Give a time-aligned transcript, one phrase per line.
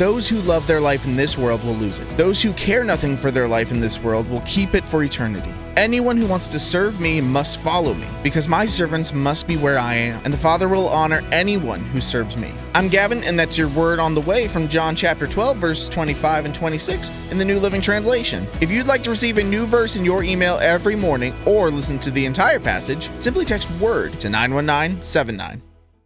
[0.00, 2.08] Those who love their life in this world will lose it.
[2.16, 5.52] Those who care nothing for their life in this world will keep it for eternity.
[5.76, 9.78] Anyone who wants to serve me must follow me, because my servants must be where
[9.78, 12.50] I am, and the Father will honor anyone who serves me.
[12.74, 16.46] I'm Gavin, and that's your word on the way from John chapter 12, verses 25
[16.46, 18.46] and 26 in the New Living Translation.
[18.62, 21.98] If you'd like to receive a new verse in your email every morning or listen
[21.98, 25.60] to the entire passage, simply text WORD to 91979.